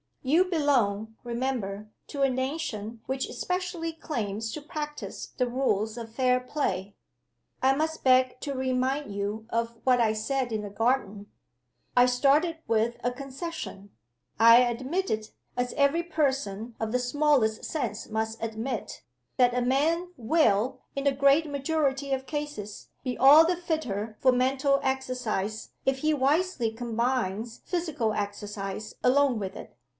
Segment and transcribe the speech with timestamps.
[0.23, 6.39] "You belong, remember, to a nation which especially claims to practice the rules of fair
[6.39, 6.95] play.
[7.61, 11.27] I must beg to remind you of what I said in the garden.
[11.95, 13.91] I started with a concession.
[14.39, 19.03] I admitted as every person of the smallest sense must admit
[19.37, 24.31] that a man will, in the great majority of cases, be all the fitter for
[24.31, 29.75] mental exercise if he wisely combines physical exercise along with it.